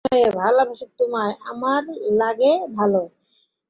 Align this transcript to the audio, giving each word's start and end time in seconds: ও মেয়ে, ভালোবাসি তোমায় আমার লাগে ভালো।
ও 0.01 0.07
মেয়ে, 0.07 0.29
ভালোবাসি 0.37 0.85
তোমায় 0.99 1.33
আমার 1.51 1.81
লাগে 2.19 2.51
ভালো। 2.77 3.01